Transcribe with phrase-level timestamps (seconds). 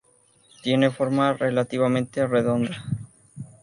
[0.63, 2.83] Tiene forma relativamente redonda.